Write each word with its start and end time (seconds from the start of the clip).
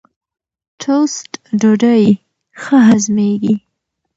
ټوسټ 0.81 1.29
ډوډۍ 1.61 2.03
ښه 2.61 2.77
هضمېږي. 2.87 3.55